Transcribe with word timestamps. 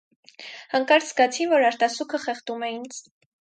Հանկարծ 0.71 1.05
զգացի, 1.11 1.47
որ 1.53 1.67
արտասուքը 1.69 2.23
խեղդում 2.27 2.69
է 2.71 2.75
ինձ: 2.81 3.03